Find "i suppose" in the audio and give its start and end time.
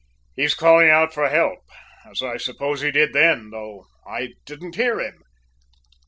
2.23-2.81